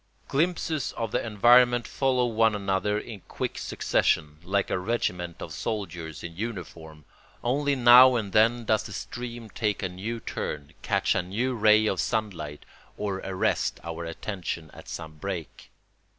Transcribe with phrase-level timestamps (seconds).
[0.29, 6.23] Glimpses of the environment follow one another in quick succession, like a regiment of soldiers
[6.23, 7.05] in uniform;
[7.43, 11.85] only now and then does the stream take a new turn, catch a new ray
[11.85, 12.65] of sunlight,
[12.97, 15.69] or arrest our attention at some break.